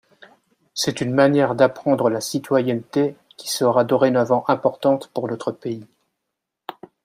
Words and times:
C’est 0.73 0.99
une 1.01 1.13
manière 1.13 1.53
d’apprendre 1.53 2.09
la 2.09 2.21
citoyenneté 2.21 3.15
qui 3.37 3.49
sera 3.51 3.83
dorénavant 3.83 4.43
importante 4.47 5.11
pour 5.13 5.27
notre 5.27 5.51
pays. 5.51 5.85